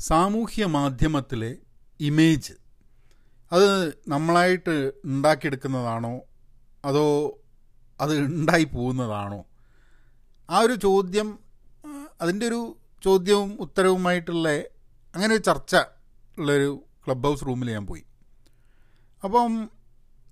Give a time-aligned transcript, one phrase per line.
[0.00, 1.56] സാമൂഹ്യ മാധ്യമത്തിലെ
[2.00, 2.52] ഇമേജ്
[3.52, 6.20] അത് നമ്മളായിട്ട് ഉണ്ടാക്കിയെടുക്കുന്നതാണോ?
[6.84, 7.04] അതോ
[8.00, 9.44] അത് ഉണ്ടായി പോകുന്നതാണോ?
[10.50, 11.38] ആ ഒരു ചോദ്യം
[12.20, 14.48] അതിന്റെ ഒരു ചോദ്യവും ഉത്തരവുമായിട്ടുള്ള
[15.14, 15.76] അങ്ങനെ ഒരു ചർച്ച
[16.38, 18.04] ഉള്ളൊരു ക്ലബ് ഹൗസ് റൂമിൽ ഞാൻ പോയി.
[19.24, 19.70] അപ്പം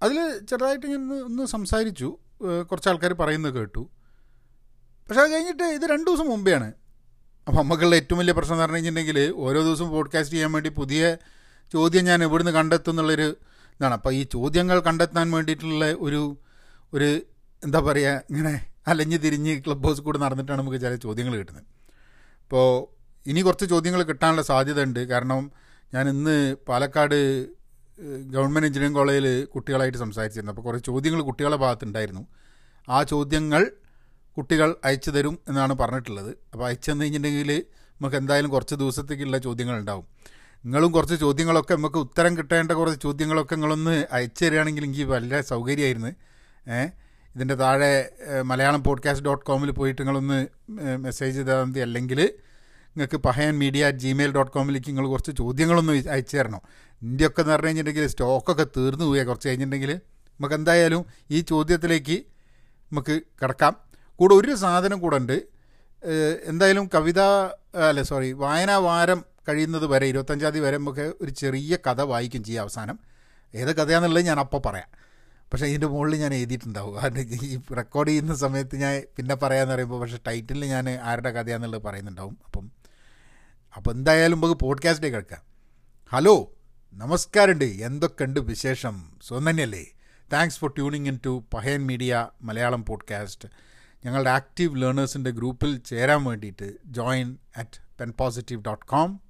[0.02, 2.18] അതിൽ ചെറുതായിട്ട് ഞാൻ ഒന്ന് സംസാരിച്ചു.
[2.70, 3.90] കുറച്ച് ആൾക്കാർ പറയുന്നത് കേട്ടു.
[5.08, 6.72] പക്ഷേ അത് കഴിഞ്ഞിട്ട് ഇത് രണ്ട് ദിവസം മുമ്പെയാണ്
[7.46, 11.16] അപ്പം നമുക്കുള്ള ഏറ്റവും വലിയ പ്രശ്നം എന്ന് പറഞ്ഞു കഴിഞ്ഞിട്ടുണ്ടെങ്കിൽ ഓരോ ദിവസവും പോഡ്കാസ്റ്റ് ചെയ്യാൻ വേണ്ടി പുതിയ
[11.72, 13.36] ചോദ്യം ഞാൻ ഇവിടുന്ന് കണ്ടെത്തും എന്നുള്ളൊരു
[13.80, 13.94] ഇതാണ്.
[13.94, 16.38] അപ്പോൾ ഈ ചോദ്യങ്ങൾ കണ്ടെത്താൻ വേണ്ടിയിട്ടുള്ള ഒരു
[16.92, 17.22] ഒരു
[17.64, 21.64] എന്താ പറയുക ഇങ്ങനെ അലഞ്ഞ് തിരിഞ്ഞ് ക്ലബ് ഹൗസ് കൂടെ നടന്നിട്ടാണ് നമുക്ക് ചില ചോദ്യങ്ങൾ കിട്ടുന്നത്.
[22.42, 22.94] അപ്പോൾ
[23.28, 25.52] ഇനി കുറച്ച് ചോദ്യങ്ങൾ കിട്ടാനുള്ള സാധ്യത ഉണ്ട് കാരണം
[25.94, 27.46] ഞാൻ ഇന്ന് പാലക്കാട്
[28.20, 30.52] ഗവൺമെന്റ് എഞ്ചിനീയറിംഗ് കോളേജിൽ കുട്ടികളായിട്ട് സംസാരിച്ചിരുന്നു.
[30.52, 32.26] അപ്പോൾ കുറേ ചോദ്യങ്ങൾ കുട്ടികളുടെ ഭാഗത്തുണ്ടായിരുന്നു.
[32.88, 33.72] ആ ചോദ്യങ്ങൾ
[34.36, 36.30] കുട്ടികൾ അയച്ചു തരും എന്നാണ് പറഞ്ഞിട്ടുള്ളത്.
[36.52, 37.50] അപ്പോൾ അയച്ചു തന്നു കഴിഞ്ഞിട്ടുണ്ടെങ്കിൽ
[38.00, 40.06] നമുക്ക് എന്തായാലും കുറച്ച് ദിവസത്തേക്കുള്ള ചോദ്യങ്ങൾ ഉണ്ടാവും.
[40.64, 46.12] നിങ്ങളും കുറച്ച് ചോദ്യങ്ങളൊക്കെ നമുക്ക് ഉത്തരം കിട്ടേണ്ട കുറച്ച് ചോദ്യങ്ങളൊക്കെ നിങ്ങളൊന്ന് അയച്ചു തരികയാണെങ്കിൽ എനിക്ക് വളരെ സൗകര്യമായിരുന്നു.
[47.34, 47.92] ഇതിന്റെ താഴെ
[48.50, 50.38] മലയാളം പോഡ്കാസ്റ്റ് ഡോട്ട് കോമിൽ പോയിട്ട് നിങ്ങളൊന്ന്
[51.04, 51.80] മെസ്സേജ് ചെയ്താൽ മതി.
[51.86, 52.20] അല്ലെങ്കിൽ
[52.96, 56.62] നിങ്ങൾക്ക് Pahayan media at Gmail dot കോമിലേക്ക് നിങ്ങൾ കുറച്ച് ചോദ്യങ്ങളൊന്ന് അയച്ചു തരണം.
[57.02, 59.92] ഇന്ത്യയൊക്കെ എന്ന് പറഞ്ഞു കഴിഞ്ഞിട്ടുണ്ടെങ്കിൽ സ്റ്റോക്കൊക്കെ തീർന്നു പോയാൽ കുറച്ച് കഴിഞ്ഞിട്ടുണ്ടെങ്കിൽ
[60.40, 62.16] നമുക്ക് എന്തായാലും ഈ ചോദ്യത്തിലേക്ക്
[62.92, 63.74] നമുക്ക് കിടക്കാം.
[64.16, 65.36] കൂടെ ഒരു സാധനം കൂടെ ഉണ്ട്.
[66.44, 67.20] എന്തായാലും കവിത
[67.88, 72.62] അല്ല സോറി വായനാ വാരം കഴിയുന്നത് വരെ ഇരുപത്തഞ്ചാം തീയതി വരെ നമുക്ക് ഒരു ചെറിയ കഥ വായിക്കും ചെയ്യാം
[72.62, 72.98] അവസാനം.
[73.54, 74.90] ഏത് കഥയാണെന്നുള്ളത് ഞാൻ അപ്പോൾ പറയാം.
[75.52, 76.94] പക്ഷേ ഇതിന്റെ മുകളിൽ ഞാൻ എഴുതിയിട്ടുണ്ടാവും.
[76.96, 82.36] കാരണം ഈ റെക്കോർഡ് ചെയ്യുന്ന സമയത്ത് ഞാൻ പിന്നെ പറയാമെന്ന് പറയുമ്പോൾ പക്ഷേ ടൈറ്റിൽ ഞാൻ ആരുടെ കഥയാണെന്നുള്ളത് പറയുന്നുണ്ടാവും.
[82.46, 82.64] അപ്പം
[83.76, 85.42] അപ്പോൾ എന്തായാലും നമുക്ക് പോഡ്കാസ്റ്റിലേക്ക് കേൾക്കാം
[86.12, 86.34] ഹലോ
[86.92, 87.64] നമസ്കാരമുണ്ട്.
[87.64, 88.94] എന്തൊക്കെയുണ്ട് വിശേഷം?
[89.26, 89.84] സ്വന്തന്നെയല്ലേ
[90.32, 93.48] thanks for tuning in to Pahayan media Malayalam podcast
[94.04, 99.20] ഞങ്ങളുടെ ആക്റ്റീവ് ലേണേഴ്സിന്റെ ഗ്രൂപ്പിൽ ചേരാൻ വേണ്ടിയിട്ട് join at pen positive dot com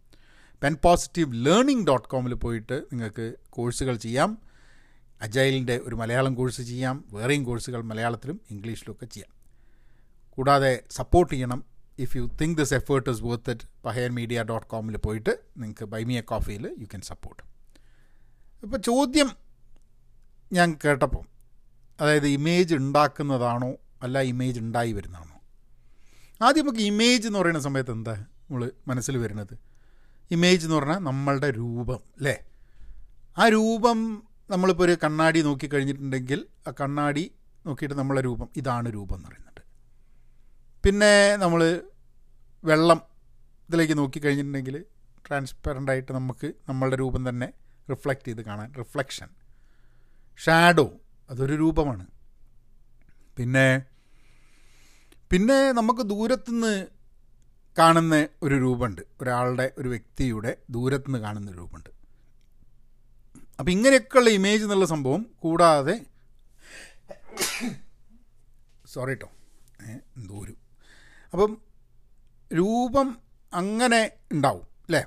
[0.62, 4.39] pen positive learning dot കോമിൽ പോയിട്ട് നിങ്ങൾക്ക് കോഴ്സുകൾ ചെയ്യാം.
[5.22, 7.05] അജൈലിന്റെ ഒരു മലയാളം കോഴ്സ് ചെയ്യാം.
[7.12, 9.30] വേറെയും കോഴ്സുകൾ മലയാളത്തിലും ഇംഗ്ലീഷിലും ഒക്കെ ചെയ്യാം.
[10.30, 11.64] കൂടാതെ സപ്പോർട്ട് ചെയ്യണം.
[11.98, 16.20] If you think this effort is worth it Pahayan media dot കോമിൽ പോയിട്ട് നിങ്ങൾക്ക് ബൈമിയ
[16.20, 17.42] കോഫിയിൽ യു ക്യാൻ സപ്പോർട്ട്
[18.63, 19.30] ഇപ്പോൾ ചോദ്യം
[20.52, 21.24] ഞാൻ കേട്ടപ്പം
[22.01, 23.74] അതായത് ഇമേജ് ഉണ്ടാക്കുന്നതാണോ
[24.05, 25.37] അല്ല ഇമേജ് ഉണ്ടായി വരുന്നതാണോ?
[26.41, 29.55] ആദ്യം നമുക്ക് ഇമേജ് എന്ന് പറയുന്ന സമയത്ത് എന്താ നമ്മൾ മനസ്സിൽ വരുന്നത്?
[30.31, 32.37] ഇമേജ് എന്ന് പറഞ്ഞാൽ നമ്മളുടെ രൂപം അല്ലേ?
[33.37, 33.98] ആ രൂപം
[34.51, 37.25] നമ്മളിപ്പോൾ ഒരു കണ്ണാടി നോക്കി കഴിഞ്ഞിട്ടുണ്ടെങ്കിൽ ആ കണ്ണാടി
[37.67, 39.61] നോക്കിയിട്ട് നമ്മളെ രൂപം ഇതാണ് രൂപം എന്ന് പറയുന്നത്
[40.85, 41.13] പിന്നെ
[41.43, 41.61] നമ്മൾ
[42.64, 43.01] വെള്ളം
[43.69, 44.77] ഇതിലേക്ക് നോക്കി കഴിഞ്ഞിട്ടുണ്ടെങ്കിൽ
[45.27, 47.48] ട്രാൻസ്പെറന്റ് ആയിട്ട് നമുക്ക് നമ്മളുടെ രൂപം തന്നെ
[47.93, 49.29] റിഫ്ലക്റ്റ് ചെയ്ത് കാണാൻ റിഫ്ലക്ഷൻ
[50.39, 50.87] ഷാഡോ
[51.31, 52.05] അതൊരു രൂപമാണ്.
[53.37, 53.67] പിന്നെ
[55.34, 56.86] പിന്നെ നമുക്ക് ദൂരത്തുനിന്ന്
[57.78, 59.02] കാണുന്ന ഒരു രൂപമുണ്ട്.
[59.20, 61.90] ഒരാളുടെ ഒരു വ്യക്തിയുടെ ദൂരത്തുനിന്ന് കാണുന്ന രൂപമുണ്ട്.
[63.58, 66.00] അപ്പം ഇങ്ങനെയൊക്കെയുള്ള ഇമേജ് എന്നുള്ള സംഭവം കൂടാതെ
[68.86, 69.30] സോറി കേട്ടോ
[70.40, 70.55] ഒരു.
[71.33, 71.58] അപ്പം
[72.55, 73.18] രൂപം
[73.55, 75.05] അങ്ങനെ ഉണ്ടാവും അല്ലേ?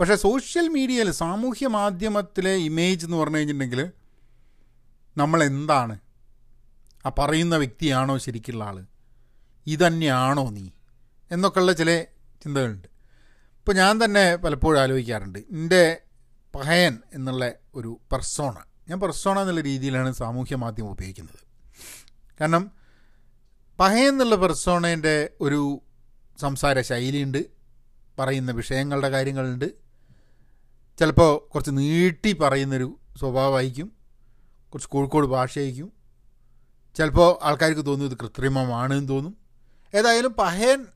[0.00, 3.92] പക്ഷേ സോഷ്യൽ മീഡിയയിൽ സാമൂഹ്യ മാധ്യമത്തിലെ ഇമേജ് എന്ന് പറഞ്ഞു കഴിഞ്ഞിട്ടുണ്ടെങ്കിൽ
[5.16, 5.98] നമ്മൾ എന്താണ്
[7.06, 8.86] ആ പറയുന്ന വ്യക്തിയാണോ ശരിക്കുള്ള ആൾ
[9.66, 10.68] ഇതന്നെയാണോ നീ?
[11.30, 12.04] എന്നൊക്കെയുള്ള ചില
[12.44, 12.88] ചിന്തകളുണ്ട്.
[13.58, 15.38] ഇപ്പോൾ ഞാൻ തന്നെ പലപ്പോഴും ആലോചിക്കാറുണ്ട്.
[15.38, 16.02] എന്റെ
[16.54, 18.56] പഹയൻ എന്നുള്ള ഒരു പെർസോണ
[18.88, 21.38] ഞാൻ പെർസോണ എന്നുള്ള രീതിയിലാണ് സാമൂഹ്യ മാധ്യമം ഉപയോഗിക്കുന്നത്.
[22.40, 22.70] കാരണം
[23.80, 25.82] പഹയൻ എന്നുള്ള പെർസോണേന്റെ ഒരു
[26.40, 27.46] സംസാര ശൈലിയുണ്ട്
[28.18, 29.72] പറയുന്ന വിഷയങ്ങളുടെ കാര്യങ്ങളുണ്ട്.
[30.98, 33.92] ചിലപ്പോൾ കുറച്ച് നീട്ടി പറയുന്നൊരു സ്വഭാവമായിരിക്കും
[34.68, 35.95] കുറച്ച് കോഴിക്കോട് ഭാഷയായിരിക്കും
[36.96, 39.36] ചിലപ്പോൾ ആൾക്കാർക്ക് തോന്നും ഇത് കൃത്രിമമാണ് എന്ന് തോന്നും.
[39.94, 40.86] ഏതായാലും പഹയൻ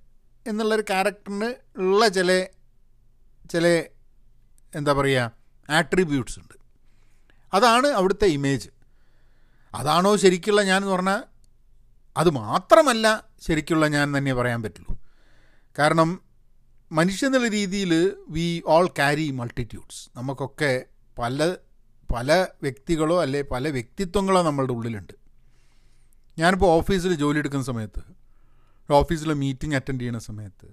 [0.46, 2.46] എന്നുള്ളൊരു ക്യാരക്ടറിന് ഉള്ള ചില
[3.50, 3.84] ചില
[4.74, 5.30] എന്താ പറയുക
[5.70, 6.54] ആട്രിബ്യൂട്ട്സ് ഉണ്ട്.
[7.54, 8.68] അതാണ് അവിടുത്തെ ഇമേജ്
[9.74, 11.22] അതാണോ ശരിക്കുള്ള ഞാൻ എന്ന് പറഞ്ഞാൽ
[12.16, 14.98] അത് മാത്രമല്ല ശരിക്കുള്ള ഞാൻ തന്നെ പറയാൻ പറ്റുള്ളൂ.
[15.78, 16.20] കാരണം
[16.92, 20.84] മനുഷ്യ എന്നുള്ള രീതിയിൽ വി ഓൾ ക്യാരി മൾട്ടിറ്റ്യൂഡ്സ് നമുക്കൊക്കെ
[21.18, 21.54] പല
[22.14, 25.19] പല വ്യക്തികളോ അല്ലെ പല വ്യക്തിത്വങ്ങളോ നമ്മളുടെ ഉള്ളിലുണ്ട്.
[26.40, 28.02] ഞാനിപ്പോൾ ഓഫീസിൽ ജോലി എടുക്കുന്ന സമയത്ത്
[28.88, 30.68] ഓഫീസിലെ മീറ്റിംഗ് അറ്റൻഡ് ചെയ്യുന്ന സമയത്ത്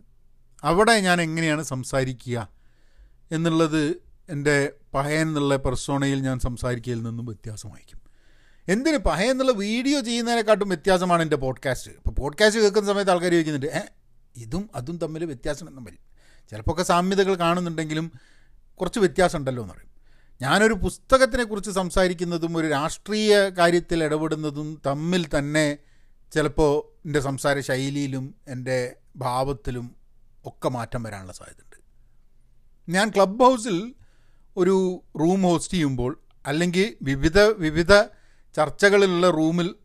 [0.63, 2.37] അവിടെ ഞാൻ എങ്ങനെയാണ് സംസാരിക്കുക
[3.31, 3.81] എന്നുള്ളത്
[4.29, 4.55] എന്റെ
[4.93, 8.01] പഹയൻ എന്നുള്ള പെർസോണയിൽ ഞാൻ സംസാരിക്കയിൽ നിന്നും വ്യത്യാസമായിരിക്കും
[8.67, 13.83] എന്തിന് പഹയൻ എന്നുള്ള വീഡിയോ ചെയ്യുന്നതിനെക്കാട്ടും വ്യത്യാസമാണ് എന്റെ പോഡ്കാസ്റ്റ് ഇപ്പോൾ പോഡ്കാസ്റ്റ് കേൾക്കുന്ന സമയത്ത് ആൾക്കാർ ചോദിക്കുന്നുണ്ട് ഏ
[14.35, 15.95] ഇതും അതും തമ്മിൽ വ്യത്യാസം തമ്മിൽ
[16.51, 18.07] ചിലപ്പോൾ ഒക്കെ സാമ്യതകൾ കാണുന്നുണ്ടെങ്കിലും
[18.79, 19.91] കുറച്ച് വ്യത്യാസം ഉണ്ടല്ലോ എന്ന് പറയും.
[20.41, 25.77] ഞാനൊരു പുസ്തകത്തിനെ കുറിച്ച് സംസാരിക്കുന്നതും ഒരു രാഷ്ട്രീയ കാര്യത്തിൽ ഇടപെടുന്നതും തമ്മിൽ തന്നെ
[26.33, 29.95] ചിലപ്പോൾ എന്റെ സംസാര ശൈലിയിലും എന്റെ ഭാവത്തിലും
[30.45, 31.75] ഒക്കെ മാറ്റം വരാനുള്ള സാധ്യതയുണ്ട്.
[32.91, 33.93] ഞാൻ ക്ലബ് ഹൗസിൽ
[34.57, 38.01] ഒരു റൂം ഹോസ്റ്റ് ചെയ്യുമ്പോൾ അല്ലെങ്കിൽ വിവിധ വിവിധ
[38.55, 39.75] ചർച്ചകളിലുള്ള റൂമിൽ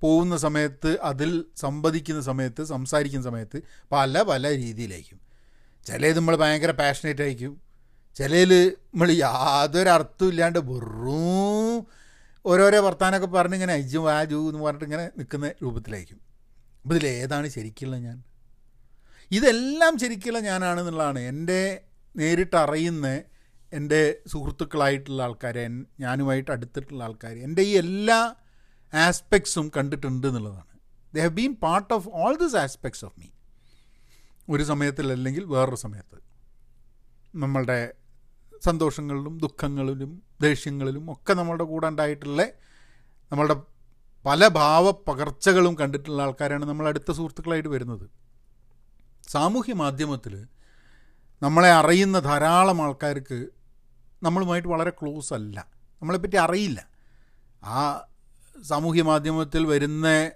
[0.00, 3.62] പോകുന്ന സമയത്ത് അതിൽ സംവദിക്കുന്ന സമയത്ത് സംസാരിക്കുന്ന സമയത്ത്
[3.92, 5.20] പല പല രീതിയിലായിരിക്കും.
[5.86, 7.63] ചിലത് നമ്മൾ ഭയങ്കര പാഷനേറ്റ് ആയിരിക്കും.
[8.16, 8.52] ചിലതിൽ
[8.92, 11.86] നമ്മൾ യാതൊരു അർത്ഥവും ഇല്ലാണ്ട് വെറും
[12.44, 16.20] ഓരോരോ വർത്താനമൊക്കെ പറഞ്ഞ് ഇങ്ങനെ അജു വാജു എന്ന് പറഞ്ഞിട്ട് ഇങ്ങനെ നിൽക്കുന്ന രൂപത്തിലായിരിക്കും.
[16.82, 18.22] അപ്പോൾ ഇതിലേതാണ് ശരിക്കുള്ള ഞാൻ?
[19.30, 21.82] ഇതെല്ലാം ശരിക്കുള്ള ഞാനാണെന്നുള്ളതാണ് എന്റെ
[22.16, 23.22] നേരിട്ടറിയുന്ന
[23.72, 25.64] എന്റെ സുഹൃത്തുക്കളായിട്ടുള്ള ആൾക്കാരെ
[26.00, 28.34] ഞാനുമായിട്ട് അടുത്തിട്ടുള്ള ആൾക്കാർ എന്റെ ഈ എല്ലാ
[28.92, 30.74] ആസ്പെക്ട്സും കണ്ടിട്ടുണ്ട് എന്നുള്ളതാണ്.
[31.14, 33.28] They have been part of all this aspects of me
[34.48, 36.18] ഒരു സമയത്തിലല്ലെങ്കിൽ വേറൊരു സമയത്ത്.
[37.34, 37.92] നമ്മളുടെ
[38.64, 42.46] സന്തോഷങ്ങളിലും ദുഃഖങ്ങളിലും ദേഷ്യങ്ങളിലും ഒക്കെ നമ്മളുടെ കൂടെ ഉണ്ടായിട്ടുള്ള
[43.32, 43.56] നമ്മളുടെ
[44.26, 48.10] പല ഭാവ പകർച്ചകളും കണ്ടിട്ടുള്ള ആൾക്കാരാണ് നമ്മൾ അടുത്ത സുഹൃത്തുക്കളായിട്ട് വരുന്നത്.
[49.28, 50.46] സാമൂഹ്യ മാധ്യമത്തിൽ
[51.42, 53.46] നമ്മളെ അറിയുന്ന ധാരാളം ആൾക്കാർക്ക്
[54.22, 55.66] നമ്മളുമായിട്ട് വളരെ ക്ലോസ് അല്ല.
[56.02, 56.88] നമ്മളെപ്പറ്റി അറിയില്ല.
[57.64, 58.06] ആ
[58.62, 60.30] സാമൂഹ്യ മാധ്യമത്തിൽ വരുന്ന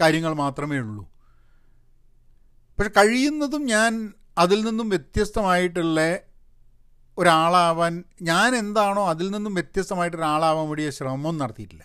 [0.00, 1.04] കാര്യങ്ങൾ മാത്രമേ ഉള്ളൂ.
[2.78, 6.18] പക്ഷെ കഴിയുന്നതും ഞാൻ അതിൽ നിന്നും വ്യത്യസ്തമായിട്ടുള്ള
[7.18, 11.84] ഒരാളാവാൻ ഞാൻ എന്താണോ അതിൽ നിന്നും വ്യത്യസ്തമായിട്ട് ഒരാളാവാൻ വേണ്ടിയ ശ്രമം നടത്തിയിട്ടില്ല.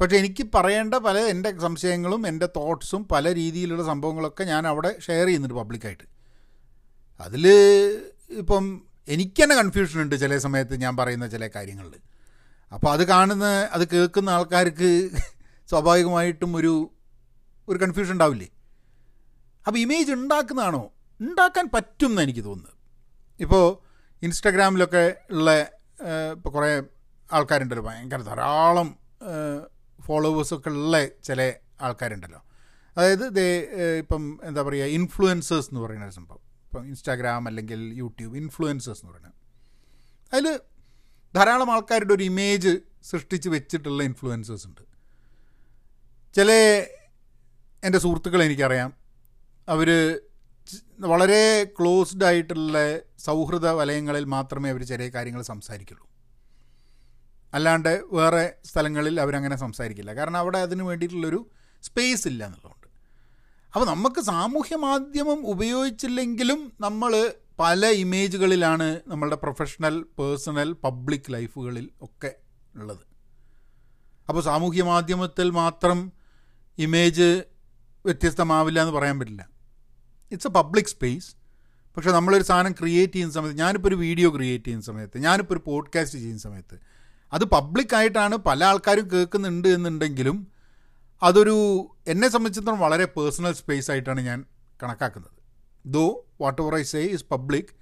[0.00, 5.54] പക്ഷേ എനിക്ക് പറയേണ്ട പല എന്റെ സംശയങ്ങളും എന്റെ തോട്ട്സും പല രീതിയിലുള്ള സംഭവങ്ങളൊക്കെ ഞാൻ അവിടെ ഷെയർ ചെയ്യുന്നുണ്ട്
[5.54, 6.04] പബ്ലിക്കായിട്ട്
[7.20, 7.46] അതിൽ
[8.38, 11.94] ഇപ്പം എനിക്ക് തന്നെ കൺഫ്യൂഷൻ ഉണ്ട് ചില സമയത്ത് ഞാൻ പറയുന്ന ചില കാര്യങ്ങളിൽ
[12.72, 15.10] അപ്പോൾ അത് കാണുന്ന അത് കേൾക്കുന്ന ആൾക്കാർക്ക്
[15.70, 16.90] സ്വാഭാവികമായിട്ടും ഒരു
[17.68, 18.48] ഒരു കൺഫ്യൂഷൻ ഉണ്ടാവില്ലേ?
[19.66, 20.90] അപ്പോൾ ഇമേജ് ഉണ്ടാക്കുന്നതാണോ?
[21.20, 22.74] ഉണ്ടാക്കാൻ പറ്റും എന്ന് എനിക്ക് തോന്നുന്നത്.
[23.40, 23.83] ഇപ്പോൾ
[24.24, 25.50] ഇൻസ്റ്റഗ്രാമിലൊക്കെ ഉള്ള
[26.32, 26.82] ഇപ്പോൾ കുറേ
[27.32, 28.88] ആൾക്കാരുണ്ടല്ലോ ഭയങ്കര ധാരാളം
[30.00, 32.40] ഫോളോവേഴ്സൊക്കെ ഉള്ള ചില ആൾക്കാരുണ്ടല്ലോ.
[32.96, 33.48] അതായത് ദേ
[33.98, 36.42] ഇപ്പം എന്താ പറയുക ഇൻഫ്ലുവൻസേഴ്സ് എന്ന് പറയുന്ന ഒരു സംഭവം.
[36.64, 39.34] ഇപ്പം ഇൻസ്റ്റാഗ്രാം അല്ലെങ്കിൽ യൂട്യൂബ് ഇൻഫ്ലുവൻസേഴ്സ് എന്ന് പറയുന്നത്.
[40.32, 40.60] അതിൽ
[41.34, 42.72] ധാരാളം ആൾക്കാരുടെ ഒരു ഇമേജ്
[43.10, 44.82] സൃഷ്ടിച്ച് വെച്ചിട്ടുള്ള ഇൻഫ്ലുവൻസേഴ്സ് ഉണ്ട്.
[46.34, 46.52] ചില
[47.84, 48.92] എന്റെ സുഹൃത്തുക്കൾ എനിക്കറിയാം.
[49.68, 49.88] അവർ
[50.98, 52.78] വളരെ ക്ലോസ്ഡ് ആയിട്ടുള്ള
[53.24, 56.08] സൗഹൃദ വലയങ്ങളിൽ മാത്രമേ അവർ ചെറിയ കാര്യങ്ങൾ സംസാരിക്കുള്ളൂ.
[57.54, 60.14] അല്ലാണ്ട് വേറെ സ്ഥലങ്ങളിൽ അവരങ്ങനെ സംസാരിക്കില്ല.
[60.14, 61.50] കാരണം അവിടെ അതിന് വേണ്ടിയിട്ടുള്ളൊരു
[61.82, 62.86] സ്പേസ് ഇല്ല എന്നുള്ളതുകൊണ്ട്.
[63.74, 72.34] അപ്പോൾ നമുക്ക് സാമൂഹ്യ മാധ്യമം ഉപയോഗിച്ചില്ലെങ്കിലും നമ്മൾ പല ഇമേജുകളിലാണ് നമ്മളുടെ പ്രൊഫഷണൽ പേഴ്സണൽ പബ്ലിക് ലൈഫുകളിൽ ഒക്കെ
[72.76, 73.04] ഉള്ളത്.
[74.28, 76.12] അപ്പോൾ സാമൂഹ്യ മാധ്യമത്തിൽ മാത്രം
[76.78, 77.42] ഇമേജ്
[78.04, 79.48] വ്യത്യസ്തമാവില്ല എന്ന് പറയാൻ പറ്റില്ല.
[80.32, 81.43] ഇറ്റ്സ് എ പബ്ലിക് സ്പേസ്
[81.96, 86.18] പക്ഷേ നമ്മളൊരു സാധനം ക്രിയേറ്റ് ചെയ്യുന്ന സമയത്ത് ഞാനിപ്പോൾ ഒരു വീഡിയോ ക്രിയേറ്റ് ചെയ്യുന്ന സമയത്ത് ഞാനിപ്പോൾ ഒരു പോഡ്കാസ്റ്റ്
[86.18, 86.80] ചെയ്യുന്ന സമയത്ത്
[87.32, 90.46] അത് പബ്ലിക്കായിട്ടാണ് പല ആൾക്കാരും കേൾക്കുന്നുണ്ട് എന്നുണ്ടെങ്കിലും
[91.22, 91.56] അതൊരു
[92.08, 94.44] എന്നെ സംബന്ധിച്ചിടത്തോളം വളരെ പേഴ്സണൽ സ്പേസ് ആയിട്ടാണ് ഞാൻ
[94.82, 95.30] കണക്കാക്കുന്നത്.
[95.86, 97.72] Though what ever I say is public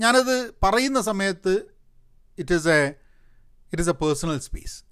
[0.00, 1.54] ഞാനത് പറയുന്ന സമയത്ത്
[2.38, 2.80] it is a
[3.72, 4.84] it is a personal space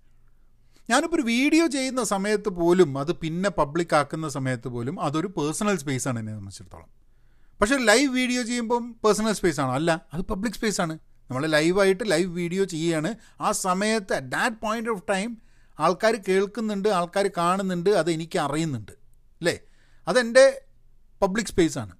[0.91, 6.09] ഞാനിപ്പോൾ ഒരു വീഡിയോ ചെയ്യുന്ന സമയത്ത് പോലും അത് പിന്നെ പബ്ലിക് ആക്കുന്ന സമയത്ത് പോലും അതൊരു പേഴ്സണൽ സ്പേസ്
[6.09, 7.02] ആണ് എന്നെ സംബന്ധിച്ചിടത്തോളം.
[7.63, 9.73] പക്ഷേ ലൈവ് വീഡിയോ ചെയ്യുമ്പം പേഴ്സണൽ സ്പേസ് ആണോ?
[9.73, 10.99] അല്ല അത് പബ്ലിക് സ്പേസ് ആണ്.
[11.31, 13.15] നമ്മൾ ലൈവായിട്ട് ലൈവ് വീഡിയോ ചെയ്യുകയാണ്.
[13.41, 15.39] ആ സമയത്ത് at that point of time
[15.81, 18.93] ആൾക്കാർ കേൾക്കുന്നുണ്ട് ആൾക്കാർ കാണുന്നുണ്ട് അത് എനിക്ക് അറിയുന്നുണ്ട്.
[19.41, 19.61] അല്ലേ?
[20.09, 20.63] അതെന്റെ
[21.23, 21.97] പബ്ലിക് സ്പേസ് ആണ്.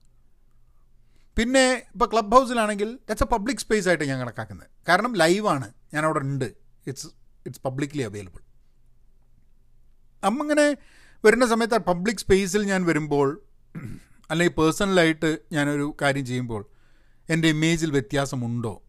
[1.37, 4.71] പിന്നെ ഇപ്പോൾ ക്ലബ് ഹൗസിലാണെങ്കിൽ ദാറ്റ്സ് എ പബ്ലിക് സ്പേസ് ആയിട്ട് ഞാൻ കണക്കാക്കുന്നത്.
[4.89, 6.45] കാരണം ലൈവാണ് ഞാൻ അവിടെ ഉണ്ട്.
[6.87, 7.07] ഇറ്റ്സ്
[7.47, 8.41] ഇറ്റ്സ് പബ്ലിക്ലി അവൈലബിൾ
[10.25, 10.77] അമ്മങ്ങനെ
[11.25, 13.41] വരുന്ന സമയത്ത് ആ പബ്ലിക് സ്പേസിൽ ഞാൻ വരുമ്പോൾ
[14.33, 16.67] അല്ലെങ്കിൽ പേഴ്സണലായിട്ട് ഞാനൊരു കാര്യം ചെയ്യുമ്പോൾ
[17.29, 18.83] എന്റെ ഇമേജിൽ വ്യത്യാസമുണ്ടോ?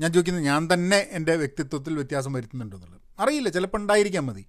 [0.00, 3.00] ഞാൻ ചോദിക്കുന്നത് ഞാൻ തന്നെ എന്റെ വ്യക്തിത്വത്തിൽ വ്യത്യാസം വരുത്തുന്നുണ്ടോ എന്നുള്ളത്.
[3.20, 4.46] അറിയില്ല ചിലപ്പോൾ ഉണ്ടായിരിക്കാൻ മതി.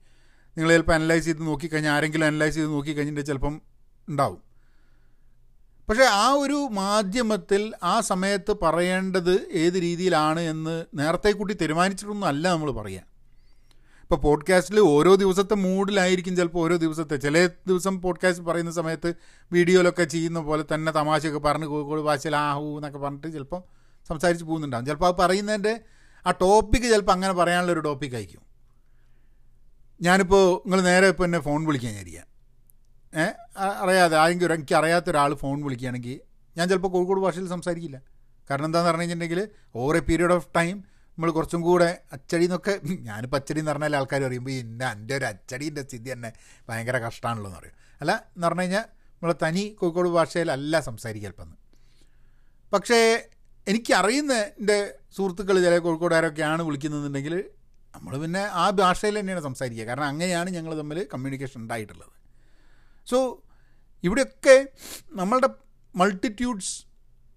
[0.57, 3.61] നിങ്ങൾ ചിലപ്പോൾ അനലൈസ് ചെയ്ത് നോക്കിക്കഴിഞ്ഞാൽ ആരെങ്കിലും അനലൈസ് ചെയ്ത് നോക്കിക്കഴിഞ്ഞിട്ട് ചിലപ്പം
[4.09, 4.53] ഉണ്ടാവും.
[5.89, 12.71] പക്ഷേ ആ ഒരു മാധ്യമത്തിൽ ആ സമയത്ത് പറയേണ്ടത് ഏത് രീതിയിലാണ് എന്ന് നേരത്തെ കൂട്ടി തീരുമാനിച്ചിട്ടൊന്നും അല്ല നമ്മൾ
[12.71, 13.12] പറയുക
[14.03, 17.15] ഇപ്പോൾ പോഡ്കാസ്റ്റിൽ ഓരോ ദിവസത്തെ മൂഡിലായിരിക്കും ചിലപ്പോൾ ഓരോ ദിവസത്തെ.
[17.15, 19.09] ചില ദിവസം പോഡ്കാസ്റ്റ് പറയുന്ന സമയത്ത്
[19.51, 23.61] വീഡിയോയിലൊക്കെ ചെയ്യുന്ന പോലെ തന്നെ തമാശയൊക്കെ പറഞ്ഞ് കോഴിക്കോട് ഭാഷയിൽ ആഹു എന്നൊക്കെ പറഞ്ഞിട്ട് ചിലപ്പോൾ
[24.09, 25.73] സംസാരിച്ച് പോകുന്നുണ്ടാകും ചിലപ്പോൾ അത് പറയുന്നതിന്റെ
[26.25, 28.41] ആ ടോപ്പിക്ക് ചിലപ്പോൾ അങ്ങനെ പറയാനുള്ള ഒരു ടോപ്പിക് ആയിരിക്കും.
[30.01, 32.23] ഞാനിപ്പോൾ നിങ്ങൾ നേരെ ഇപ്പോൾ എന്നെ ഫോൺ വിളിക്കാൻ വിചാരിക്കുക
[33.13, 33.25] ഏ?
[33.81, 36.19] അറിയാതെ ആരെങ്കിലും എനിക്ക് അറിയാത്ത ഒരാൾ ഫോൺ വിളിക്കുകയാണെങ്കിൽ
[36.57, 37.97] ഞാൻ ചിലപ്പോൾ കോഴിക്കോട് ഭാഷയിൽ സംസാരിക്കില്ല.
[38.49, 40.75] കാരണം എന്താണെന്ന് പറഞ്ഞു കഴിഞ്ഞിട്ടുണ്ടെങ്കിൽ over a period of time
[41.17, 42.73] നമ്മൾ കുറച്ചും കൂടെ അച്ചടി എന്നൊക്കെ
[43.07, 46.29] ഞാനിപ്പോൾ അച്ചടി എന്ന് പറഞ്ഞാൽ ആൾക്കാർ പറയുമ്പോൾ ഇന്ന എന്റെ ഒരു അച്ചടീന്റെ സ്ഥിതി തന്നെ
[46.69, 47.75] ഭയങ്കര കഷ്ടമാണല്ലോ എന്ന് പറയും.
[48.01, 48.85] അല്ല എന്ന് പറഞ്ഞു കഴിഞ്ഞാൽ
[49.21, 51.51] നമ്മൾ തനി കോഴിക്കോട് ഭാഷയിലല്ല സംസാരിക്കുക ചിലപ്പം
[52.71, 52.99] പക്ഷേ
[53.67, 54.77] എനിക്കറിയുന്ന എന്റെ
[55.17, 57.35] സുഹൃത്തുക്കൾ ചില കോഴിക്കോടുകാരൊക്കെയാണ് വിളിക്കുന്നതെന്നുണ്ടെങ്കിൽ
[57.95, 59.85] നമ്മൾ പിന്നെ ആ ഭാഷയിൽ തന്നെയാണ് സംസാരിക്കുക.
[59.89, 62.13] കാരണം അങ്ങനെയാണ് ഞങ്ങൾ തമ്മിൽ കമ്മ്യൂണിക്കേഷൻ ഉണ്ടായിട്ടുള്ളത്.
[63.07, 63.17] സോ
[64.03, 64.55] ഇവിടെയൊക്കെ
[65.19, 65.49] നമ്മളുടെ
[65.95, 66.73] multitudes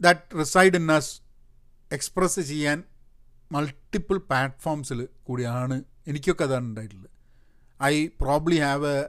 [0.01, 1.13] that reside in us
[1.91, 2.79] express ചെയ്യാൻ
[3.53, 5.77] മൾട്ടിപ്പിൾ പ്ലാറ്റ്ഫോംസിൽ കൂടിയാണ്
[6.07, 7.13] എനിക്കൊക്കെ അതാണ് ഉണ്ടായിട്ടുള്ളത്
[7.83, 9.03] I probably have a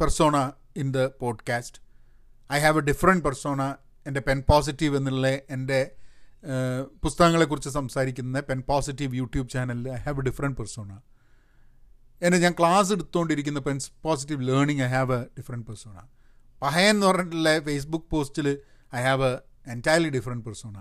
[0.00, 0.36] persona
[0.76, 1.78] in the podcast
[2.52, 3.62] I have a different persona
[4.06, 5.80] എന്റെ പെൻ പോസിറ്റീവ് എന്നുള്ള എന്റെ
[7.02, 10.92] പുസ്തകങ്ങളെക്കുറിച്ച് സംസാരിക്കുന്ന പെൻ പോസിറ്റീവ് യൂട്യൂബ് ചാനലിൽ I have a different persona
[12.22, 15.98] എന്നെ ഞാൻ class എടുത്തുകൊണ്ടിരിക്കുന്ന pen positive learning I have a different persona
[16.62, 18.48] പഹയെന്ന് പറഞ്ഞിട്ടുള്ള Facebook പോസ്റ്റിൽ
[18.92, 20.76] I have a entirely different persona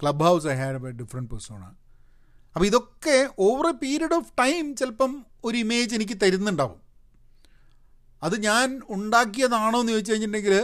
[0.00, 1.62] club house I had a different persona.
[2.54, 5.12] അപ്പോൾ ഇതൊക്കെ over a period of time ചിലപ്പം
[5.46, 6.80] ഒരു image എനിക്ക് തരുന്നുണ്ടാവും.
[8.26, 10.56] അത് ഞാൻ ഉണ്ടാക്കിയതാണോ എന്ന് ചോദിച്ചു കഴിഞ്ഞിട്ടുണ്ടെങ്കിൽ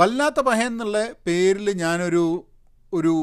[0.00, 2.24] വല്ലാത്ത പഹ എന്നുള്ള പേരിൽ ഞാനൊരു
[2.92, 3.14] ഒരു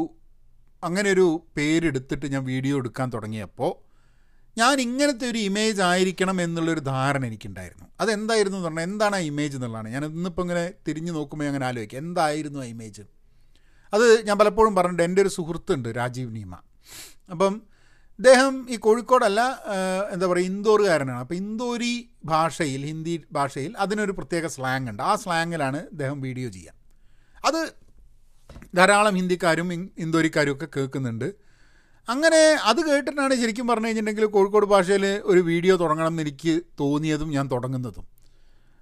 [0.83, 3.71] അങ്ങനെ ഒരു പേരെടുത്തിട്ട് ഞാൻ വീഡിയോ എടുക്കാൻ തുടങ്ങിയപ്പോൾ
[4.57, 7.85] ഞാൻ ഇങ്ങനത്തെ ഒരു ഇമേജ് ആയിരിക്കണം എന്നുള്ളൊരു ധാരണ എനിക്കുണ്ടായിരുന്നു.
[8.01, 9.87] അതെന്തായിരുന്നു എന്ന് പറഞ്ഞാൽ എന്താണ് ആ ഇമേജ് എന്നുള്ളതാണ്.
[9.95, 13.03] ഞാൻ ഇന്നിപ്പോൾ ഇങ്ങനെ തിരിഞ്ഞു നോക്കുമ്പോൾ അങ്ങനെ ആലോചിക്കുക എന്തായിരുന്നു ആ ഇമേജ്
[13.93, 15.07] അത് ഞാൻ പലപ്പോഴും പറഞ്ഞിട്ടുണ്ട്.
[15.09, 16.53] എന്റെ ഒരു സുഹൃത്തുണ്ട് രാജീവ് നീമ.
[17.33, 17.53] അപ്പം
[18.19, 19.41] അദ്ദേഹം ഈ കോഴിക്കോടല്ല
[20.13, 21.93] എന്താ പറയുക ഇന്തോറുകാരനാണ് അപ്പോൾ ഇന്തോരി
[22.31, 25.01] ഭാഷയിൽ ഹിന്ദി ഭാഷയിൽ അതിനൊരു പ്രത്യേക സ്ലാങ് ഉണ്ട്.
[25.09, 26.73] ആ സ്ലാങ്ങിലാണ് അദ്ദേഹം വീഡിയോ ചെയ്യുക
[27.47, 27.61] അത്
[28.77, 29.67] ധാരാളം ഹിന്ദിക്കാരും
[30.05, 31.27] ഇന്തോരിക്കാരും ഒക്കെ കേൾക്കുന്നുണ്ട്.
[32.07, 37.45] അങ്ങനെ അത് കേട്ടിട്ടാണ് ശരിക്കും പറഞ്ഞു കഴിഞ്ഞിട്ടുണ്ടെങ്കിൽ കോഴിക്കോട് ഭാഷയിൽ ഒരു വീഡിയോ തുടങ്ങണം എന്ന് എനിക്ക് തോന്നിയതും ഞാൻ
[37.53, 38.05] തുടങ്ങുന്നതും.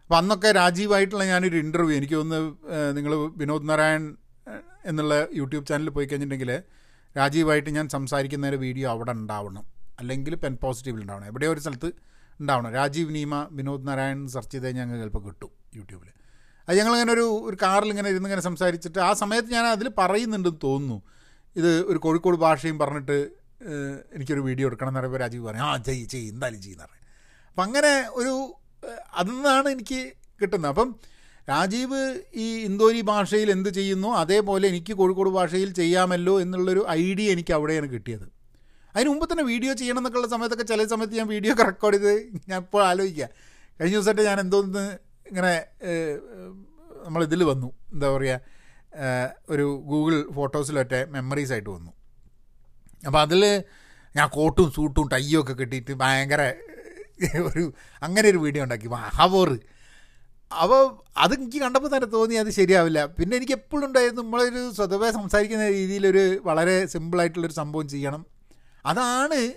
[0.04, 2.52] അപ്പം അന്നൊക്കെ രാജീവായിട്ടുള്ള ഞാനൊരു ഇന്റർവ്യൂ എനിക്ക് തോന്നുന്നു
[2.98, 4.04] നിങ്ങൾ വിനോദ് നാരായൺ
[4.86, 6.64] എന്നുള്ള യൂട്യൂബ് ചാനലിൽ പോയി കഴിഞ്ഞിട്ടുണ്ടെങ്കിൽ
[7.18, 9.66] രാജീവായിട്ട് ഞാൻ സംസാരിക്കുന്ന വീഡിയോ അവിടെ ഉണ്ടാവണം.
[10.00, 11.26] അല്ലെങ്കിൽ പെൻ പോസിറ്റീവിൽ ഉണ്ടാവണം.
[11.26, 11.92] എവിടെയോ ഒരു സ്ഥലത്ത്
[12.40, 12.72] ഉണ്ടാവണം.
[12.72, 16.10] രാജീവ് നീമ വിനോദ് നാരായൺ സെർച്ച് ചെയ്ത് കഴിഞ്ഞാൽ ഞങ്ങൾ ചിലപ്പോൾ കിട്ടും യൂട്യൂബിൽ.
[16.70, 21.02] അത് ഞങ്ങളിങ്ങനെ ഒരു ഒരു കാറിൽ ഇങ്ങനെ ഇരുന്ന് ഇങ്ങനെ സംസാരിച്ചിട്ട് ആ സമയത്ത് ഞാൻ അതിൽ പറയുന്നുണ്ടെന്ന് തോന്നുന്നു.
[21.56, 23.18] ഇത് ഒരു കോഴിക്കോട് ഭാഷയും പറഞ്ഞിട്ട്
[24.14, 27.06] എനിക്കൊരു വീഡിയോ എടുക്കണം എന്ന് പറയുമ്പോൾ രാജീവ് പറഞ്ഞു ആ ജയ് ചെയ്യ് എന്തായാലും ചെയ്യുന്ന പറയും.
[27.50, 28.34] അപ്പം അങ്ങനെ ഒരു
[29.14, 30.12] അതിൽ നിന്നാണ് എനിക്ക്
[30.42, 30.72] കിട്ടുന്നത്.
[30.72, 30.96] അപ്പം
[31.52, 32.02] രാജീവ്
[32.44, 34.10] ഈ ഇന്തോരി ഭാഷയിൽ എന്ത് ചെയ്യുന്നു?
[34.22, 38.28] അതേപോലെ എനിക്ക് കോഴിക്കോട് ഭാഷയിൽ ചെയ്യാമല്ലോ എന്നുള്ളൊരു ഐഡിയ എനിക്ക് അവിടെയാണ് കിട്ടിയത്.
[38.96, 42.82] അതിന് മുമ്പ് തന്നെ വീഡിയോ ചെയ്യണം എന്നൊക്കെയുള്ള സമയത്തൊക്കെ ചില സമയത്ത് ഞാൻ വീഡിയോ റെക്കോർഡ് ചെയ്ത് ഞാൻ ഇപ്പോൾ
[42.90, 43.28] ആലോചിക്കുക.
[43.80, 44.84] കഴിഞ്ഞ ദിവസമായിട്ട് ഞാൻ എന്തോന്ന്
[45.30, 45.54] ഇങ്ങനെ
[47.06, 47.70] നമ്മളിതിൽ വന്നു.
[47.94, 48.40] എന്താ പറയുക
[49.54, 51.92] ഒരു ഗൂഗിൾ ഫോട്ടോസിലൊറ്റ മെമ്മറീസ് ആയിട്ട് വന്നു.
[53.08, 53.44] അപ്പോൾ അതിൽ
[54.18, 56.42] ഞാൻ കോട്ടും സൂട്ടും ടൈയും ഒക്കെ കിട്ടിയിട്ട് ഭയങ്കര
[57.50, 57.64] ഒരു
[58.06, 58.88] അങ്ങനെ ഒരു വീഡിയോ ഉണ്ടാക്കി.
[59.20, 59.58] ഹവോറ്
[60.62, 63.06] അപ്പോൾ അത് എനിക്ക് കണ്ടപ്പോൾ തന്നെ തോന്നി അത് ശരിയാവില്ല.
[63.06, 68.26] പിന്നെ എനിക്ക് എപ്പോഴും ഉണ്ടായിരുന്നു നമ്മളൊരു സ്വതവേ സംസാരിക്കുന്ന രീതിയിലൊരു വളരെ സിമ്പിളായിട്ടുള്ളൊരു സംഭവം ചെയ്യണം.
[68.86, 69.54] അതാണ്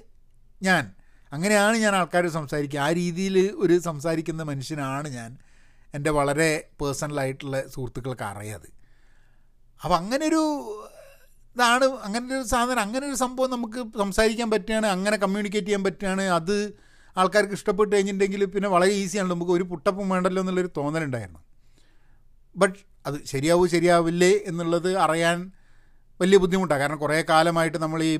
[0.62, 0.92] ഞാൻ.
[1.32, 2.80] അങ്ങനെയാണ് ഞാൻ ആൾക്കാർ സംസാരിക്കുക.
[2.80, 5.38] ആ രീതിയിൽ ഒരു സംസാരിക്കുന്ന മനുഷ്യനാണ് ഞാൻ.
[5.94, 8.72] എന്റെ വളരെ പേഴ്സണലായിട്ടുള്ള സുഹൃത്തുക്കൾക്ക് അറിയാത്.
[9.84, 10.42] അപ്പോൾ അങ്ങനൊരു
[11.56, 12.80] ഇതാണ് അങ്ങനെ ഒരു സാധനം.
[12.80, 16.22] അങ്ങനെ ഒരു സംഭവം നമുക്ക് സംസാരിക്കാൻ പറ്റുകയാണ് അങ്ങനെ കമ്മ്യൂണിക്കേറ്റ് ചെയ്യാൻ പറ്റുകയാണ്.
[16.22, 16.85] അത്
[17.20, 21.40] ആൾക്കാർക്ക് ഇഷ്ടപ്പെട്ട് കഴിഞ്ഞിട്ടുണ്ടെങ്കിൽ പിന്നെ വളരെ ഈസിയാണ് നമുക്ക് ഒരു പുട്ടപ്പും വേണ്ടല്ലോ എന്നുള്ളൊരു തോന്നലുണ്ടായിരുന്നു.
[22.56, 25.38] ബട്ട് അത് ശരിയാവൂ ശരിയാവില്ലേ എന്നുള്ളത് അറിയാൻ
[26.20, 26.80] വലിയ ബുദ്ധിമുട്ടാണ്.
[26.80, 28.14] കാരണം കുറേ കാലമായിട്ട് നമ്മൾ ഈ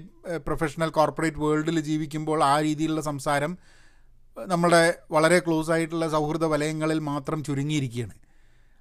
[0.46, 3.52] പ്രൊഫഷണൽ കോർപ്പറേറ്റ് വേൾഡിൽ ജീവിക്കുമ്പോൾ ആ രീതിയിലുള്ള സംസാരം
[4.36, 8.16] നമ്മുടെ വളരെ ക്ലോസ് ആയിട്ടുള്ള സൗഹൃദ വലയങ്ങളിൽ മാത്രം ചുരുങ്ങിയിരിക്കുകയാണ്.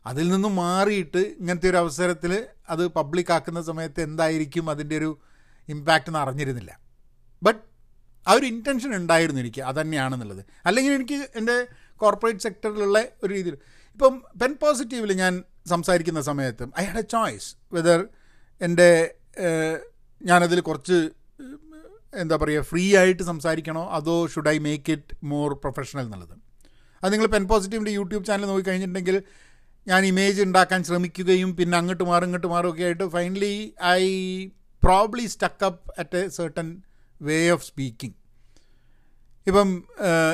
[0.05, 2.31] അതിൽ നിന്നും മാറിയിട്ട് ഇങ്ങനത്തെ ഒരു അവസരത്തിൽ
[2.69, 5.09] അത് പബ്ലിക് ആക്കുന്ന സമയത്ത് എന്തായിരിക്കും അതിന്റെ ഒരു
[5.69, 6.71] ഇമ്പാക്റ്റ് എന്ന് അറിഞ്ഞിരുന്നില്ല.
[7.41, 7.61] ബട്ട്
[8.27, 9.61] ആ ഒരു ഇന്റൻഷൻ ഉണ്ടായിരുന്നു എനിക്ക്.
[9.69, 10.43] അതന്നെയാണെന്നുള്ളത്.
[10.67, 11.57] അല്ലെങ്കിൽ എനിക്ക് എന്റെ
[12.01, 13.57] കോർപ്പറേറ്റ് സെക്ടറിലുള്ള ഒരു രീതിയിൽ
[13.95, 15.33] ഇപ്പം പെൻ പോസിറ്റീവിൽ ഞാൻ
[15.73, 17.99] സംസാരിക്കുന്ന സമയത്തും I had a choice whether
[18.61, 18.89] എന്റെ
[20.21, 20.97] ഞാനതിൽ കുറച്ച്
[22.23, 26.35] എന്താ പറയുക ഫ്രീ ആയിട്ട് സംസാരിക്കണോ അതോ should I make it more professional എന്നുള്ളത്.
[27.01, 29.17] അത് നിങ്ങൾ പെൻ പോസിറ്റീവിന്റെ യൂട്യൂബ് ചാനൽ നോക്കി കഴിഞ്ഞിട്ടുണ്ടെങ്കിൽ
[29.87, 33.55] ഞാൻ ഇമേജ് ഉണ്ടാക്കാൻ ശ്രമിക്കുകയും പിന്നെ അങ്ങോട്ട് മാറും ഇങ്ങോട്ട് മാറും ഒക്കെ ആയിട്ട് finally
[33.89, 34.03] I
[34.83, 36.69] probably stuck up at a certain
[37.25, 38.15] way of speaking
[39.47, 39.69] ഇപ്പം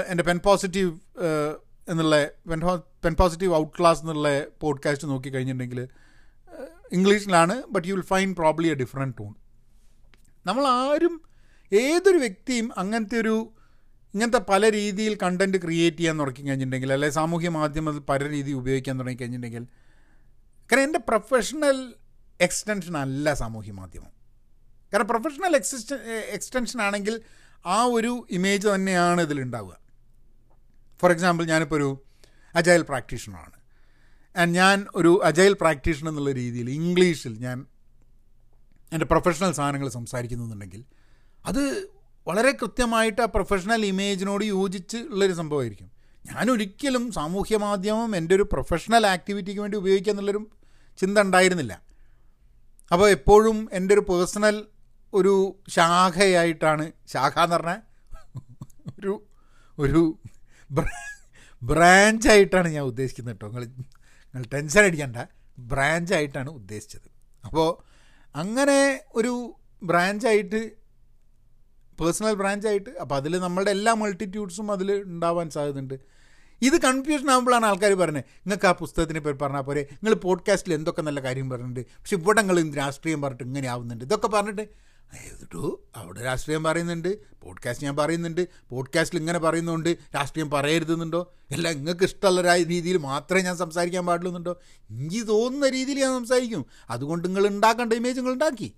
[0.10, 0.91] എന്റെ പെൻ പോസിറ്റീവ്
[1.88, 2.15] എന്നുള്ള
[2.50, 2.62] pen
[3.05, 4.29] pen positive out class എന്നുള്ള
[4.60, 5.81] പോഡ്കാസ്റ്റ് നോക്കി കഴിഞ്ഞിട്ടുണ്ടെങ്കിൽ
[6.91, 9.31] ഇംഗ്ലീഷിലാണ് but you will find probably a different tune
[10.45, 11.15] നമ്മൾ ആരും
[11.71, 13.36] ഏതൊരു വ്യക്തിയും അങ്ങനത്തെ ഒരു
[14.13, 19.19] ഇങ്ങനത്തെ പല രീതിയിൽ കണ്ടന്റ് ക്രിയേറ്റ് ചെയ്യാൻ തുടങ്ങി കഴിഞ്ഞിട്ടുണ്ടെങ്കിൽ അല്ലെങ്കിൽ സാമൂഹ്യ മാധ്യമത്തിൽ പല രീതിയിൽ ഉപയോഗിക്കാൻ തുടങ്ങി
[19.21, 19.65] കഴിഞ്ഞിട്ടുണ്ടെങ്കിൽ
[20.69, 21.77] കാരണം എന്റെ പ്രൊഫഷണൽ
[22.39, 24.12] എക്സ്റ്റൻഷൻ അല്ല സാമൂഹ്യ മാധ്യമം.
[24.93, 25.93] കാരണം പ്രൊഫഷണൽ എക്സിസ്റ്റ
[26.38, 27.21] എക്സ്റ്റൻഷൻ ആണെങ്കിൽ
[27.65, 29.77] ആ ഒരു ഇമേജ് തന്നെയാണ് ഇതിലുണ്ടാവുക
[31.01, 32.03] ഫോർ എക്സാമ്പിൾ ഞാനിപ്പോൾ ഒരു
[32.55, 33.57] അജൈൽ പ്രാക്ടീഷണറാണ്
[34.38, 37.65] ആൻഡ് ഞാൻ ഒരു അജൈൽ പ്രാക്ടീഷണർ എന്നുള്ള രീതിയിൽ ഇംഗ്ലീഷിൽ ഞാൻ
[38.93, 40.83] എന്റെ പ്രൊഫഷണൽ സാധനങ്ങൾ സംസാരിക്കുന്നുണ്ടെങ്കിൽ
[41.45, 41.89] അത്
[42.27, 45.91] വളരെ കൃത്യമായിട്ട് ആ പ്രൊഫഷണൽ ഇമേജിനോട് യോജിച്ച് ഉള്ളൊരു സംഭവമായിരിക്കും.
[46.25, 50.51] ഞാനൊരിക്കലും സാമൂഹ്യ മാധ്യമം എന്റെ ഒരു പ്രൊഫഷണൽ ആക്ടിവിറ്റിക്ക് വേണ്ടി ഉപയോഗിക്കുക എന്നുള്ളൊരു
[51.00, 51.81] ചിന്ത ഉണ്ടായിരുന്നില്ല.
[52.91, 54.67] അപ്പോൾ എപ്പോഴും എന്റെ ഒരു പേഴ്സണൽ
[55.13, 57.80] ഒരു ശാഖയായിട്ടാണ് ശാഖ എന്ന് പറഞ്ഞാൽ
[59.00, 59.27] ഒരു
[59.80, 60.20] ഒരു
[61.63, 63.48] ബ്രാഞ്ചായിട്ടാണ് ഞാൻ ഉദ്ദേശിക്കുന്നത് കേട്ടോ.
[63.48, 65.18] നിങ്ങൾ നിങ്ങൾ ടെൻഷൻ അടിക്കണ്ട.
[65.60, 67.08] ബ്രാഞ്ചായിട്ടാണ് ഉദ്ദേശിച്ചത്.
[67.46, 67.70] അപ്പോൾ
[68.36, 70.72] അങ്ങനെ ഒരു ബ്രാഞ്ചായിട്ട്
[72.01, 75.94] പേഴ്സണൽ ബ്രാഞ്ചായിട്ട് അപ്പോൾ അതിൽ നമ്മളുടെ എല്ലാ മൾട്ടിറ്റ്യൂഡ്സും അതിൽ ഉണ്ടാവാൻ സാധ്യതയുണ്ട്.
[76.62, 79.88] ഇത് കൺഫ്യൂഷൻ ആകുമ്പോഴാണ് ആൾക്കാർ പറഞ്ഞത് നിങ്ങൾക്ക് ആ പുസ്തകത്തിനെ പേര് പറഞ്ഞാൽ പോരെ.
[79.91, 81.80] നിങ്ങൾ പോഡ്കാസ്റ്റിൽ എന്തൊക്കെ നല്ല കാര്യം പറഞ്ഞിട്ടുണ്ട്.
[81.80, 84.06] പക്ഷെ ഇവിടെ നിങ്ങൾ രാഷ്ട്രീയം പറഞ്ഞിട്ട് ഇങ്ങനെ ആവുന്നുണ്ട്.
[84.06, 91.34] ഇതൊക്കെ പറഞ്ഞിട്ട് ഏതിട്ടു അവിടെ രാഷ്ട്രീയം പറയുന്നുണ്ട് പോഡ്കാസ്റ്റ് ഞാൻ പറയുന്നുണ്ട് പോഡ്കാസ്റ്റിൽ ഇങ്ങനെ പറയുന്നുണ്ട് രാഷ്ട്രീയം പറയരുതെന്നുണ്ടോ?
[91.51, 94.60] അല്ല നിങ്ങൾക്ക് ഇഷ്ടമുള്ള രീതിയിൽ മാത്രമേ ഞാൻ സംസാരിക്കാൻ പാടുള്ളൂന്നുണ്ടോ?
[94.89, 96.65] എനിക്ക് തോന്നുന്ന രീതിയിൽ ഞാൻ സംസാരിക്കും.
[96.89, 98.74] അതുകൊണ്ട് നിങ്ങൾ ഉണ്ടാക്കേണ്ട ഇമേജ് നിങ്ങൾ ഉണ്ടാക്കി.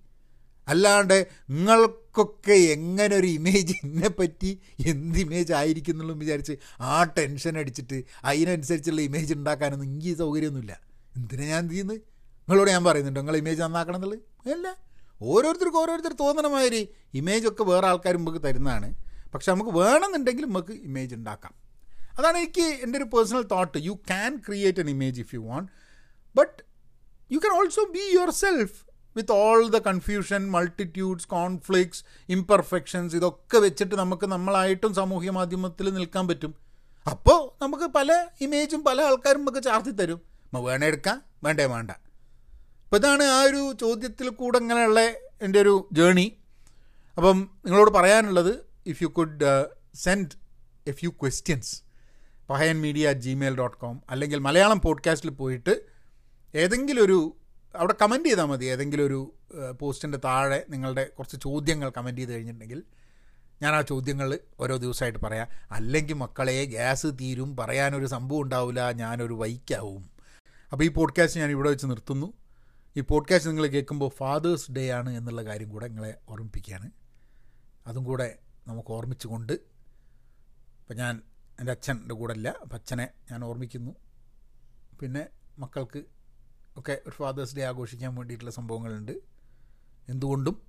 [0.68, 8.04] അല്ലാണ്ട് നിങ്ങൾക്കൊക്കെ എങ്ങനെ ഒരു ഇമേജ് എന്നെ പറ്റി എന്ത് ഇമേജ് ആയിരിക്കും എന്നുള്ളത് വിചാരിച്ച് ആ ടെൻഷൻ അടിച്ചിട്ട്
[8.24, 10.80] അതിനനുസരിച്ചുള്ള ഇമേജ് ഉണ്ടാക്കാനൊന്നും എനിക്ക് സൗകര്യമൊന്നുമില്ല.
[11.18, 11.98] എന്തിനാ ഞാൻ ചെയ്യുന്നത്?
[11.98, 13.22] നിങ്ങളോട് ഞാൻ പറയുന്നുണ്ടോ?
[13.22, 14.50] നിങ്ങൾ ഇമേജ് നന്നാക്കണം എന്നുള്ളത്?
[14.50, 14.92] അല്ല.
[15.22, 18.93] ഓരോരുത്തർക്കും ഓരോരുത്തർ മാതിരി ഇമേജൊക്കെ വേറെ ആൾക്കാർ നമുക്ക് തരുന്നതാണ്.
[19.34, 21.53] പക്ഷെ നമുക്ക് വേണമെന്നുണ്ടെങ്കിൽ നമുക്ക് ഇമേജ് ഉണ്ടാക്കാം.
[22.20, 25.72] അതാണ് എനിക്ക് എന്റെ ഒരു personal thought you can create an image if you want
[26.36, 26.63] but
[27.32, 34.27] you can also be yourself with all the confusion multitudes conflicts imperfections ഇതൊക്കെ വെച്ചിട്ട് നമുക്ക്
[34.27, 36.55] നമ്മളായിട്ടും സാമൂഹ്യ മാധ്യമത്തിൽ നിൽക്കാൻ പറ്റും.
[37.12, 40.22] അപ്പോൾ നമുക്ക് പല ഇമേജും പല ആൾക്കാരും നമുക്ക് ചാർത്തി തരും.
[40.53, 41.91] വേണേ എടുക്കാം വേണ്ടേ വേണ്ട.
[42.93, 45.00] അപ്പോൾ ഇതാണ് ആ ഒരു ചോദ്യത്തിൽ കൂടെ ഇങ്ങനെയുള്ള
[45.41, 46.38] എന്റെ ഒരു ജേണി
[47.17, 50.29] അപ്പം നിങ്ങളോട് പറയാനുള്ളത് if you could send
[50.88, 51.81] a few questions
[52.50, 55.81] Pahayan media at Gmail dot com അല്ലെങ്കിൽ മലയാളം പോഡ്കാസ്റ്റിൽ പോയിട്ട്
[56.55, 57.38] ഏതെങ്കിലും ഒരു
[57.75, 58.65] അവിടെ കമന്റ് ചെയ്താൽ മതി.
[58.65, 59.33] ഏതെങ്കിലും ഒരു
[59.81, 62.83] പോസ്റ്റിന്റെ താഴെ നിങ്ങളുടെ കുറച്ച് ചോദ്യങ്ങൾ കമന്റ് ചെയ്ത് കഴിഞ്ഞിട്ടുണ്ടെങ്കിൽ
[63.62, 65.47] ഞാൻ ആ ചോദ്യങ്ങൾ ഓരോ ദിവസമായിട്ട് പറയാം.
[65.71, 70.09] അല്ലെങ്കിൽ മക്കളെ ഗ്യാസ് തീരും പറയാനൊരു സംഭവം ഉണ്ടാവില്ല ഞാനൊരു വൈക്കാവും.
[70.71, 72.42] അപ്പോൾ ഈ പോഡ്കാസ്റ്റ് ഞാൻ ഇവിടെ വെച്ച് നിർത്തുന്നു.
[72.97, 76.91] ഈ പോഡ്കാസ്റ്റ് നിങ്ങൾ കേൾക്കുമ്പോൾ ഫാദേഴ്സ് ഡേ ആണ് എന്നുള്ള കാര്യം കൂടെ നിങ്ങളെ ഓർമ്മിപ്പിക്കുകയാണ്.
[77.88, 81.21] അതും കൂടെ നമുക്ക് ഓർമ്മിച്ചുകൊണ്ട് ഇപ്പം ഞാൻ
[81.59, 83.95] എന്റെ അച്ഛന്റെ കൂടെ അല്ല അപ്പം അച്ഛനെ ഞാൻ ഓർമ്മിക്കുന്നു.
[85.01, 86.03] പിന്നെ മക്കൾക്ക്
[86.77, 89.12] ഒക്കെ ഒരു ഫാദേഴ്സ് ഡേ ആഘോഷിക്കാൻ വേണ്ടിയിട്ടുള്ള സംഭവങ്ങളുണ്ട്.
[90.09, 90.62] എന്തുകൊണ്ടും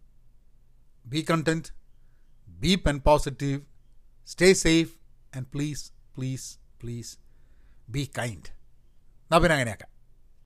[1.06, 1.68] be content
[2.48, 3.60] be pen positive
[4.26, 4.94] stay safe
[5.36, 7.18] and please please please
[7.88, 8.52] be kind
[9.32, 9.93] നാ പിന്നെ അങ്ങനെയാക്കാം.